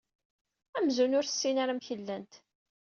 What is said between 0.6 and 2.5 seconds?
Amzun ur tessin ara amek llant.